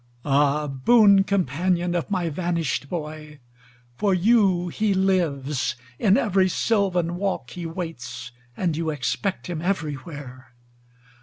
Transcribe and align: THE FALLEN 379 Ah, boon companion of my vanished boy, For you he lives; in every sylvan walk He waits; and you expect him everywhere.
THE 0.23 0.29
FALLEN 0.31 0.79
379 0.83 0.83
Ah, 0.83 0.83
boon 1.07 1.23
companion 1.25 1.93
of 1.93 2.09
my 2.09 2.27
vanished 2.29 2.89
boy, 2.89 3.39
For 3.97 4.15
you 4.15 4.69
he 4.69 4.95
lives; 4.95 5.75
in 5.99 6.17
every 6.17 6.49
sylvan 6.49 7.17
walk 7.17 7.51
He 7.51 7.67
waits; 7.67 8.31
and 8.57 8.75
you 8.75 8.89
expect 8.89 9.45
him 9.45 9.61
everywhere. 9.61 10.53